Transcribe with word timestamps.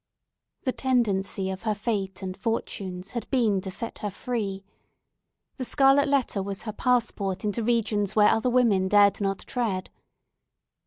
The 0.63 0.71
tendency 0.71 1.51
of 1.51 1.61
her 1.61 1.75
fate 1.75 2.23
and 2.23 2.35
fortunes 2.35 3.11
had 3.11 3.29
been 3.29 3.61
to 3.61 3.69
set 3.69 3.99
her 3.99 4.09
free. 4.09 4.63
The 5.57 5.63
scarlet 5.65 6.07
letter 6.07 6.41
was 6.41 6.63
her 6.63 6.73
passport 6.73 7.43
into 7.45 7.61
regions 7.61 8.15
where 8.15 8.29
other 8.29 8.49
women 8.49 8.87
dared 8.87 9.21
not 9.21 9.41
tread. 9.45 9.91